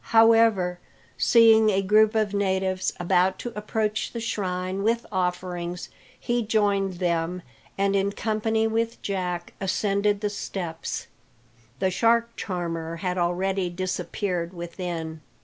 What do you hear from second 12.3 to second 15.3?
charmer had already disappeared within.